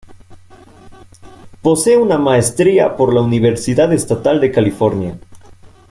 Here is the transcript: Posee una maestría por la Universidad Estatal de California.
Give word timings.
Posee 1.61 1.95
una 1.95 2.17
maestría 2.17 2.97
por 2.97 3.13
la 3.13 3.21
Universidad 3.21 3.93
Estatal 3.93 4.41
de 4.41 4.51
California. 4.51 5.15